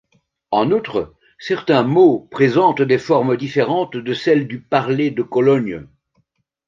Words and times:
En 0.49 0.71
outre, 0.71 1.13
certains 1.37 1.83
mots 1.83 2.27
présentent 2.31 2.81
des 2.81 2.97
formes 2.97 3.37
différentes 3.37 3.97
de 3.97 4.13
celles 4.15 4.47
du 4.47 4.59
parler 4.59 5.11
de 5.11 5.21
Cologne. 5.21 5.85